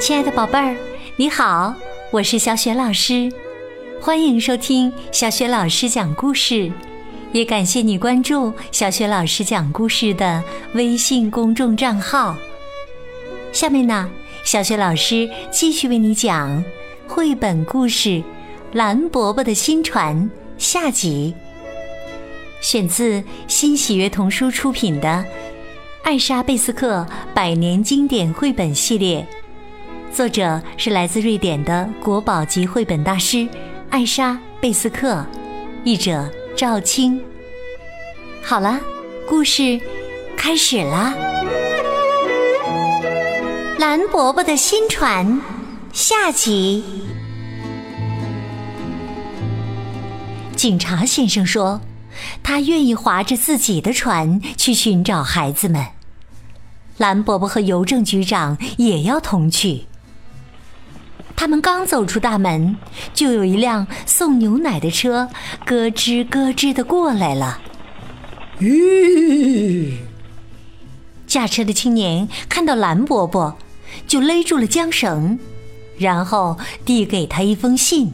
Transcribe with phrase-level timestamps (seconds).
[0.00, 0.74] 亲爱的宝贝儿，
[1.16, 1.74] 你好，
[2.10, 3.30] 我是小雪老师，
[4.00, 6.72] 欢迎收听小雪老师讲故事，
[7.32, 10.42] 也感谢你关注小雪老师讲故事的
[10.72, 12.34] 微信公众账号。
[13.52, 14.10] 下面呢，
[14.42, 16.64] 小雪老师继续为你讲
[17.06, 18.08] 绘本故事
[18.72, 20.16] 《蓝伯伯的新船》
[20.56, 21.34] 下集，
[22.62, 25.22] 选自新喜悦童书出品的。
[26.02, 29.24] 艾莎·贝斯克百年经典绘本系列，
[30.12, 33.48] 作者是来自瑞典的国宝级绘本大师
[33.90, 35.24] 艾莎·贝斯克，
[35.84, 37.22] 译者赵青。
[38.42, 38.80] 好了，
[39.28, 39.80] 故事
[40.36, 41.14] 开始啦！
[43.78, 45.40] 蓝伯伯的新船
[45.92, 46.84] 下集。
[50.56, 51.80] 警察先生说。
[52.42, 55.86] 他愿意划着自己的船去寻找孩子们。
[56.98, 59.86] 蓝伯伯和邮政局长也要同去。
[61.40, 62.76] 他们刚走出大门，
[63.14, 65.30] 就有一辆送牛奶的车
[65.64, 67.62] 咯吱咯吱的过来了。
[68.60, 69.94] 咦！
[71.26, 73.56] 驾车的青年看到蓝伯伯，
[74.06, 75.38] 就勒住了缰绳，
[75.96, 78.12] 然后递给他一封信。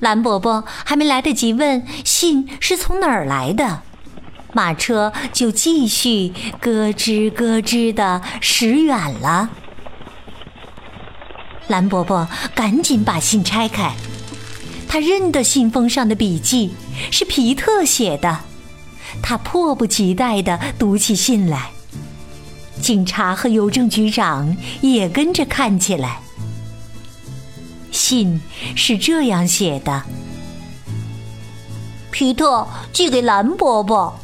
[0.00, 3.82] 蓝伯伯还没来得及问信是从哪儿来的，
[4.52, 9.50] 马车就继续咯吱咯吱的驶远了。
[11.68, 13.94] 蓝伯伯赶紧把信拆开，
[14.88, 16.74] 他认得信封上的笔记
[17.10, 18.40] 是皮特写的，
[19.22, 21.70] 他迫不及待地读起信来。
[22.80, 26.20] 警察和邮政局长也跟着看起来。
[27.90, 28.40] 信
[28.76, 30.04] 是这样写的
[32.10, 34.18] ：“皮特寄给蓝伯伯，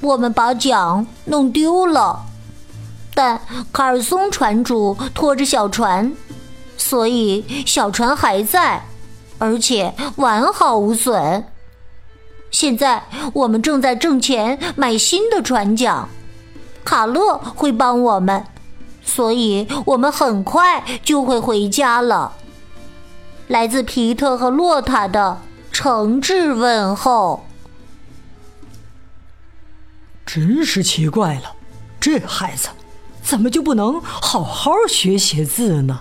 [0.00, 2.24] 我们把奖弄丢了，
[3.20, 3.38] 但
[3.70, 6.10] 卡尔松船主拖着小船，
[6.78, 8.82] 所以小船还在，
[9.36, 11.44] 而且完好无损。
[12.50, 13.02] 现在
[13.34, 16.08] 我们正在挣钱买新的船桨，
[16.82, 18.42] 卡勒会帮我们。”
[19.04, 22.32] 所以我们很快就会回家了。
[23.48, 27.44] 来自皮特和洛塔的诚挚问候。
[30.24, 31.54] 真是奇怪了，
[32.00, 32.70] 这孩子
[33.22, 36.00] 怎么就不能好好学写字呢？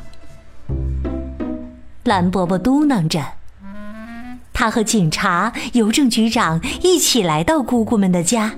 [2.04, 3.24] 蓝伯伯嘟囔着。
[4.52, 8.56] 他和警察、邮政局长一起来到姑姑们的家，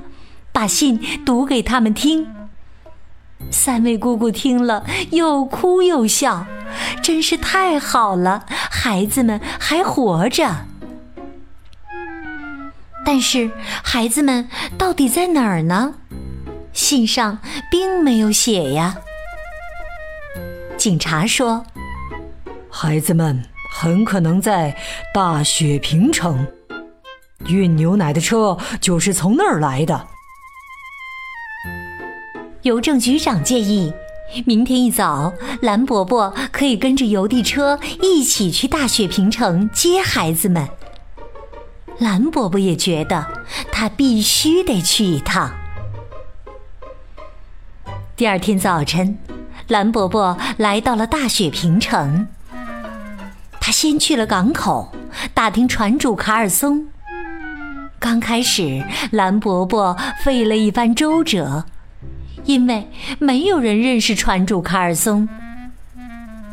[0.51, 2.27] 把信读给他们听。
[3.51, 6.45] 三位姑姑听了，又哭又笑，
[7.03, 10.65] 真是太好了，孩子们还活着。
[13.05, 13.51] 但是
[13.83, 14.47] 孩子们
[14.77, 15.95] 到底在哪儿呢？
[16.81, 17.37] 信上
[17.69, 18.97] 并没有写呀。
[20.75, 21.63] 警察说，
[22.71, 24.75] 孩子们很可能在
[25.13, 26.47] 大雪平城，
[27.45, 30.07] 运牛奶的车就是从那儿来的。
[32.63, 33.93] 邮政局长建议，
[34.43, 35.31] 明天一早，
[35.61, 40.67] 蓝伯伯可以跟着邮递车一起去大雪平城接孩子们。
[41.99, 43.27] 蓝伯伯也觉得
[43.71, 45.60] 他必须得去一趟。
[48.21, 49.17] 第二天早晨，
[49.69, 52.27] 蓝伯伯来到了大雪平城。
[53.59, 54.93] 他先去了港口，
[55.33, 56.85] 打听船主卡尔松。
[57.97, 61.65] 刚开始，蓝伯伯费了一番周折。
[62.45, 65.27] 因为没有人认识船主卡尔松。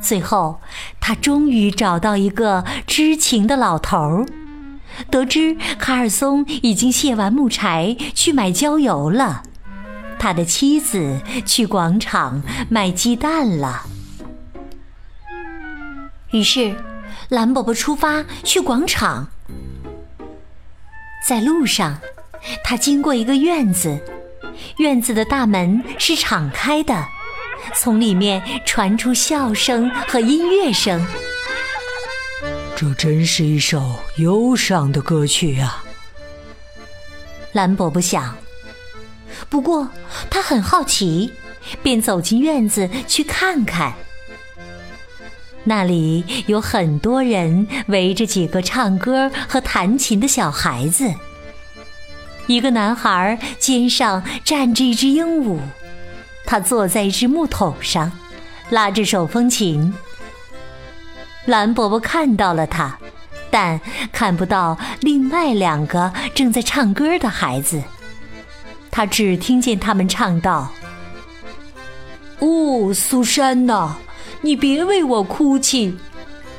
[0.00, 0.62] 最后，
[0.98, 4.26] 他终于找到一个知情的老头儿，
[5.10, 9.42] 得知卡尔松已经卸完木柴去买焦油了，
[10.18, 13.86] 他的妻子去广场卖鸡蛋了。
[16.30, 16.76] 于是，
[17.28, 19.28] 蓝伯伯出发去广场。
[21.26, 21.98] 在路上，
[22.62, 23.98] 他经过一个院子。
[24.78, 27.06] 院子的大门是敞开的，
[27.75, 31.04] 从里面传出笑声和音乐声。
[32.76, 35.84] 这真是一首忧伤的歌曲啊！
[37.52, 38.37] 蓝伯伯想。
[39.48, 39.88] 不过
[40.30, 41.32] 他很好奇，
[41.82, 43.94] 便走进院子去看看。
[45.64, 51.12] 那里有很多人围着几个唱歌和弹琴的小孩子。
[52.46, 55.58] 一个男孩肩上站着一只鹦鹉，
[56.46, 58.10] 他坐在一只木桶上，
[58.70, 59.92] 拉着手风琴。
[61.44, 62.98] 蓝伯伯看到了他，
[63.50, 63.78] 但
[64.12, 67.82] 看不到另外两个正在唱歌的孩子。
[68.98, 70.72] 他只听见他们唱道
[72.42, 73.96] ：“哦，苏珊娜，
[74.40, 75.96] 你别为我哭泣，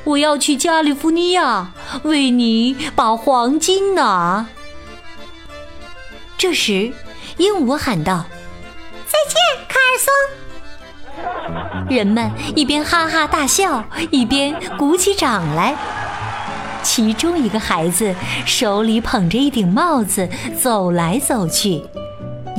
[0.04, 1.70] 我要去加利福尼亚
[2.02, 4.46] 为你把黄金拿。
[6.38, 6.94] 这时，
[7.36, 8.24] 鹦鹉喊道
[9.04, 9.36] ：“再见，
[9.68, 9.98] 卡尔
[11.84, 15.76] 松。”人们一边哈哈大笑，一边鼓起掌来。
[16.82, 18.14] 其中一个孩子
[18.46, 20.26] 手里捧着一顶帽子，
[20.58, 21.82] 走来走去。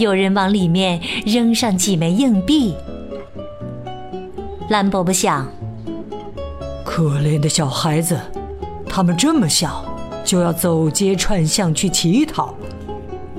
[0.01, 2.74] 有人往里面扔上几枚硬币。
[4.68, 5.48] 蓝伯伯想：
[6.83, 8.19] 可怜的小孩子，
[8.89, 9.86] 他们这么小
[10.25, 12.56] 就要走街串巷去乞讨，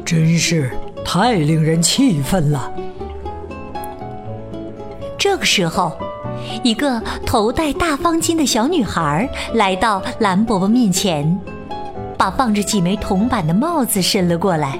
[0.04, 0.70] 真是
[1.04, 2.72] 太令人气愤了。
[5.18, 5.98] 这个时候，
[6.62, 11.40] 一个头戴大方巾的小女孩来到蓝伯伯面前，
[12.16, 14.78] 把放着几枚铜板的帽子伸了过来。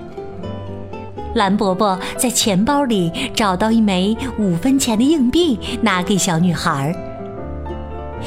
[1.34, 6.94] 蓝伯伯在钱包里找到一枚五分钱的硬币，拿给小女孩。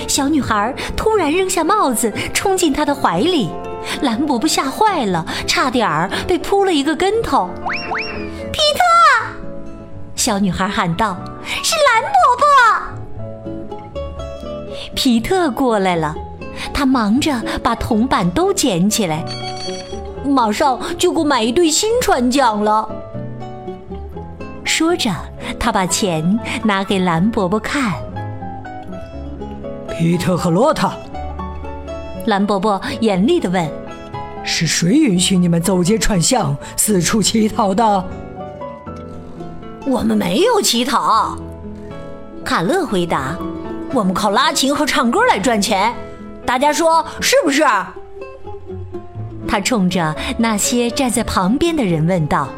[0.08, 3.50] 小女孩突然扔下帽子，冲进他的怀里。
[4.02, 7.50] 蓝伯伯吓坏了，差点儿被扑了一个跟头。
[8.52, 8.82] 皮特！
[10.16, 11.16] 小女孩喊道
[11.64, 12.12] ：“是蓝伯
[12.42, 12.46] 伯！”
[14.96, 16.16] 皮特过来了，
[16.74, 19.24] 他忙着把铜板都捡起来，
[20.28, 22.88] 马上就够买一对新船桨了。
[24.64, 25.12] 说着，
[25.60, 27.94] 他把钱拿给蓝伯伯看。
[29.98, 30.92] 皮特和罗塔，
[32.26, 33.66] 蓝伯伯严厉的问
[34.44, 38.06] ：“是谁允许你们走街串巷、四处乞讨的？”
[39.88, 41.38] 我们没有乞讨，
[42.44, 43.38] 卡勒回答
[43.94, 45.94] ：“我们靠拉琴和唱歌来赚钱，
[46.46, 47.64] 大家说是不是？”
[49.48, 52.50] 他冲着那些站在旁边的人问道：“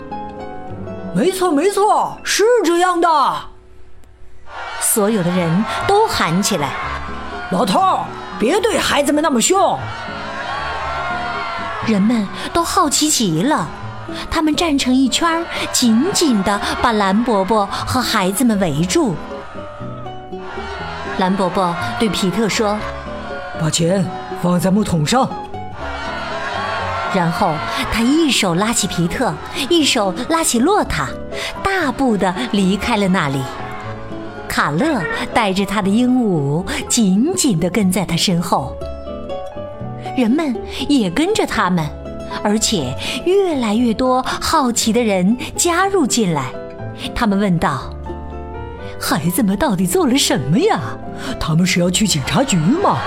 [1.14, 3.08] 没错，没错，是这样的。”
[4.80, 6.72] 所有的人都喊起来
[7.52, 8.00] ：“老头，
[8.40, 9.78] 别对孩子们那么凶！”
[11.86, 13.68] 人们都好奇极了。
[14.32, 19.16] 他们站成一圈，紧紧地把蓝伯伯和孩子们围住。
[21.18, 22.78] 蓝伯伯对皮特说
[23.60, 24.06] ：“把钱
[24.42, 25.30] 放在木桶上。”
[27.14, 27.54] 然后
[27.92, 29.34] 他一手拉起皮特，
[29.70, 31.08] 一手拉起洛塔，
[31.64, 33.42] 大步地离开了那里。
[34.48, 35.02] 卡勒
[35.34, 38.76] 带着他的鹦鹉紧紧地跟在他身后，
[40.18, 40.56] 人们
[40.88, 41.88] 也跟着他们。
[42.44, 42.94] 而且
[43.26, 46.52] 越来越多好奇的人加入进来，
[47.16, 47.90] 他们问道
[49.00, 50.80] ：“孩子们到底做了什么呀？
[51.40, 52.98] 他们是要去警察局吗？”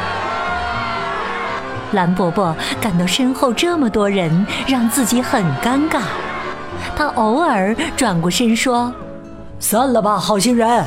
[1.93, 6.03] 蓝伯伯感到身后这么多人让自己很尴尬，
[6.97, 8.93] 他偶尔转过身说
[9.59, 10.85] ：“散了吧，好心人。”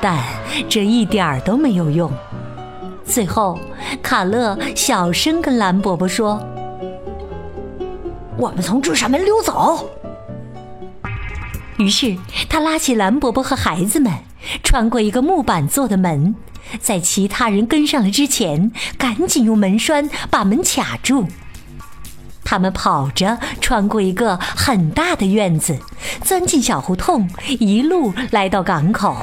[0.00, 0.18] 但
[0.68, 2.12] 这一点儿都没有用。
[3.04, 3.58] 最后，
[4.02, 6.40] 卡勒小声跟蓝伯伯说。
[8.36, 9.88] 我们从这扇门溜走。
[11.78, 12.14] 于是
[12.50, 14.12] 他拉起蓝伯伯和孩子们，
[14.62, 16.34] 穿过一个木板做的门，
[16.80, 21.28] 在其他人跟上来之前，赶紧用门栓把门卡住。
[22.44, 25.78] 他们跑着穿过一个很大的院子，
[26.22, 27.28] 钻进小胡同，
[27.58, 29.16] 一路来到港口。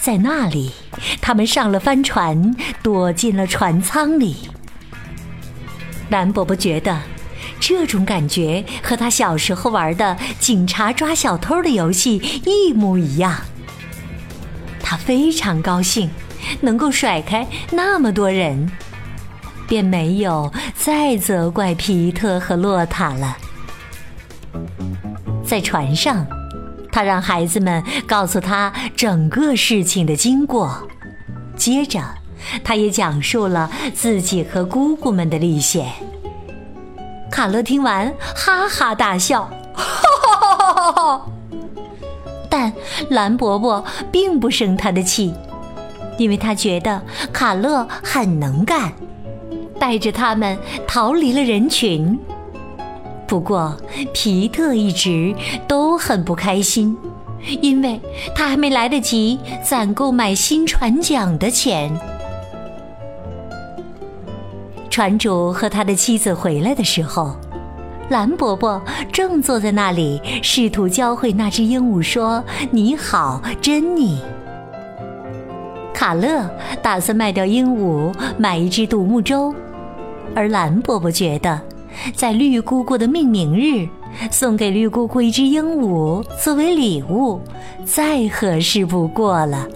[0.00, 0.72] 在那里，
[1.20, 4.50] 他们上了帆船，躲进了船舱里。
[6.10, 7.00] 蓝伯伯觉得。
[7.60, 13.40] 这种感觉和他小时候玩的警察抓小偷的游戏一模一样。
[14.80, 16.10] 他非常高兴，
[16.60, 18.70] 能够甩开那么多人，
[19.68, 23.36] 便没有再责怪皮特和洛塔了。
[25.44, 26.26] 在船上，
[26.90, 30.88] 他让孩子们告诉他整个事情的经过，
[31.56, 32.00] 接着，
[32.62, 35.92] 他也讲述了自己和姑姑们的历险。
[37.30, 39.42] 卡勒听完，哈哈大笑，
[39.74, 41.26] 哈哈哈哈哈哈！
[42.48, 42.72] 但
[43.10, 45.34] 蓝伯伯并不生他的气，
[46.18, 47.02] 因为他觉得
[47.32, 48.92] 卡勒很能干，
[49.78, 50.56] 带着他们
[50.86, 52.18] 逃离了人群。
[53.26, 53.76] 不过
[54.12, 55.34] 皮特一直
[55.66, 56.96] 都很不开心，
[57.62, 58.00] 因为
[58.34, 61.90] 他还没来得及攒够买新船桨的钱。
[64.90, 67.34] 船主和他的妻子回来的时候，
[68.10, 68.80] 蓝伯伯
[69.10, 74.20] 正坐在那里，试图教会那只鹦鹉说“你好，珍妮”。
[75.94, 76.50] 卡勒
[76.82, 79.54] 打算卖掉鹦鹉，买一只独木舟，
[80.34, 81.58] 而蓝伯伯觉得，
[82.14, 83.88] 在绿姑姑的命名日，
[84.30, 87.40] 送给绿姑姑一只鹦鹉作为礼物，
[87.84, 89.66] 再合适不过了。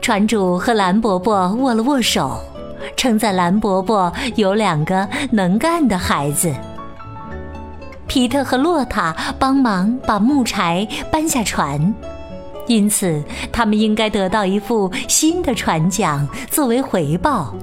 [0.00, 2.38] 船主和蓝伯伯握了握手，
[2.96, 6.54] 称赞蓝伯伯有两个能干的孩子。
[8.06, 11.94] 皮特和洛塔帮忙把木柴搬下船，
[12.68, 17.54] 因此他们应该得到一副新的船桨作为回报。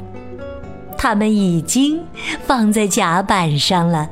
[0.98, 2.02] 他们已经
[2.46, 4.10] 放在甲板上了。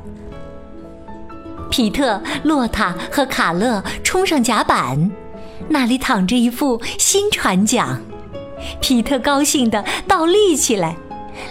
[1.70, 5.10] 皮特、洛塔和卡勒冲上甲板，
[5.68, 8.00] 那里躺着一副新船桨。
[8.80, 10.96] 皮特高兴地倒立起来，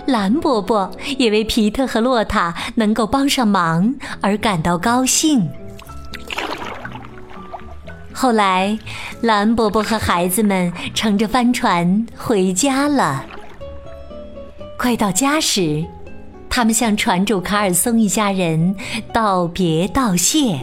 [0.06, 5.50] 蓝伯伯也为皮特和洛塔能够帮上忙而感到高兴。
[8.14, 8.78] 后来，
[9.22, 13.26] 蓝伯伯和孩子们乘着帆船回家了。
[14.78, 15.84] 快到家时，
[16.50, 18.76] 他们向船主卡尔松一家人
[19.12, 20.60] 道别道谢，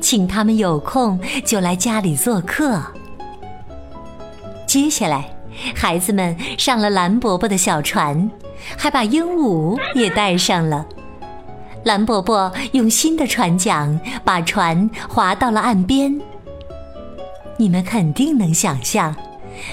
[0.00, 2.82] 请他们有空就来家里做客。
[4.66, 5.30] 接下来。
[5.74, 8.30] 孩子们上了蓝伯伯的小船，
[8.76, 10.86] 还把鹦鹉也带上了。
[11.82, 16.16] 蓝伯伯用新的船桨把船划到了岸边。
[17.60, 19.14] 你们肯定能想象，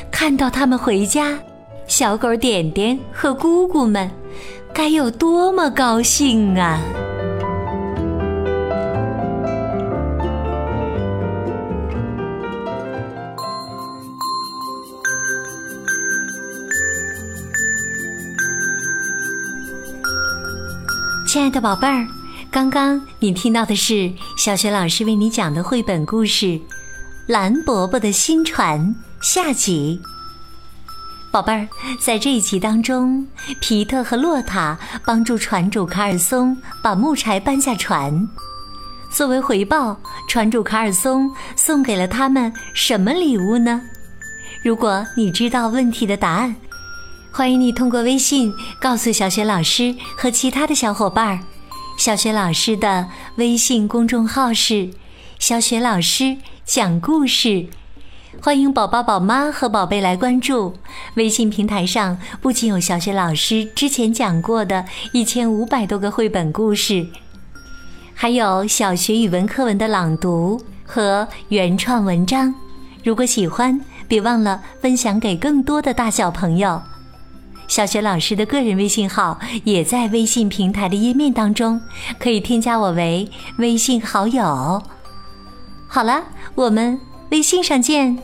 [0.10, 1.38] 看到他们回家，
[1.88, 4.10] 小狗点点和姑姑们
[4.74, 6.82] 该有多么高兴啊！
[21.28, 22.08] 亲爱的宝贝儿，
[22.50, 26.46] 刚刚你听到的是小雪老师为你讲的绘本故事
[27.28, 28.80] 《蓝伯伯的新船》
[29.20, 30.00] 下集。
[31.32, 31.68] 宝贝儿，
[32.00, 33.28] 在这一集当中，
[33.60, 38.28] 皮特和洛塔帮助船主卡尔松把木柴搬下船。
[39.10, 43.82] 作为回报，船主卡尔松送给了他们什么礼物呢？
[44.64, 46.56] 如果你知道问题的答案。
[47.32, 51.40] 欢迎你通过微信告诉小雪老师和其他的小伙伴儿。
[51.98, 54.90] 小雪老师的微信公众号是
[55.40, 57.68] “小雪老师讲故事”，
[58.42, 60.74] 欢迎宝宝、宝妈和宝贝来关注。
[61.16, 67.08] 微信平台上不仅有小雪老师之前讲过的一千五百多个绘本故事，
[68.14, 72.54] 还有小学语文课文的朗读和原创文章。
[73.04, 76.82] 如果喜欢，别忘了分享给更多的大小朋友。
[77.68, 81.82] 小雪老师的个人微信号也在微信平台的页面当中，
[82.20, 84.82] 可以添加我为微信好友。
[85.88, 86.26] 好了，
[86.56, 87.00] 我们
[87.32, 88.18] 微信上见。